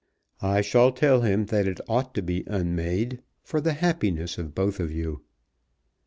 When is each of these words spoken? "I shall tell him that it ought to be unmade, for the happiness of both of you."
"I 0.41 0.61
shall 0.61 0.91
tell 0.91 1.21
him 1.21 1.45
that 1.53 1.67
it 1.67 1.79
ought 1.87 2.15
to 2.15 2.23
be 2.23 2.43
unmade, 2.47 3.21
for 3.43 3.61
the 3.61 3.73
happiness 3.73 4.39
of 4.39 4.55
both 4.55 4.79
of 4.79 4.91
you." 4.91 5.21